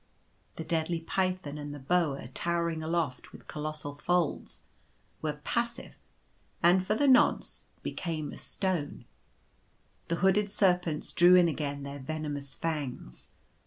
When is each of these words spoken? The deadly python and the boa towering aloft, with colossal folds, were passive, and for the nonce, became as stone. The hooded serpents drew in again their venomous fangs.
The 0.55 0.63
deadly 0.63 0.99
python 1.01 1.59
and 1.59 1.75
the 1.75 1.79
boa 1.79 2.27
towering 2.29 2.81
aloft, 2.81 3.31
with 3.31 3.47
colossal 3.47 3.93
folds, 3.93 4.63
were 5.21 5.41
passive, 5.43 5.93
and 6.63 6.83
for 6.83 6.95
the 6.95 7.07
nonce, 7.07 7.65
became 7.83 8.33
as 8.33 8.41
stone. 8.41 9.05
The 10.07 10.15
hooded 10.15 10.49
serpents 10.49 11.11
drew 11.11 11.35
in 11.35 11.47
again 11.47 11.83
their 11.83 11.99
venomous 11.99 12.55
fangs. 12.55 13.29